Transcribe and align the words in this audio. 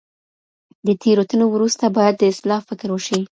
د 0.87 0.89
تیروتنو 1.01 1.45
وروسته 1.53 1.85
باید 1.97 2.15
د 2.17 2.23
اصلاح 2.31 2.61
فکر 2.69 2.87
وشي. 2.91 3.19